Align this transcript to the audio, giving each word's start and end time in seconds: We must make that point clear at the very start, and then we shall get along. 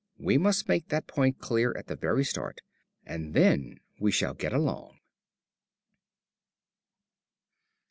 We 0.17 0.39
must 0.39 0.67
make 0.67 0.87
that 0.87 1.05
point 1.05 1.37
clear 1.37 1.75
at 1.77 1.85
the 1.85 1.95
very 1.95 2.25
start, 2.25 2.61
and 3.05 3.35
then 3.35 3.77
we 3.99 4.09
shall 4.11 4.33
get 4.33 4.51
along. 4.51 4.97